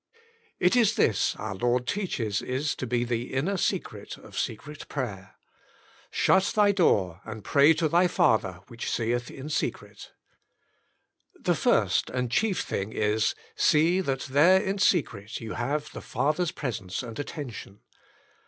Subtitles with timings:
[0.59, 5.35] It is this our Lord teaches is to be the inner secret of secret prayer:"
[6.09, 10.11] Shut thy door, and pray to thy Father which seeth in secret."
[11.39, 16.51] The first and chief thing is, see that there in secret you have the Father's
[16.51, 17.81] Presence and Attention.